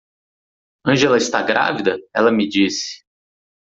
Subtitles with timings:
[0.83, 1.95] Angela está grávida?
[2.11, 3.03] ela me disse.